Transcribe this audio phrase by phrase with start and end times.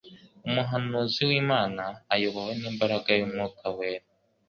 [0.47, 1.83] umuhanuzi w'Imana.
[2.13, 4.05] Ayobowe n'imbaraga y'Umwuka wera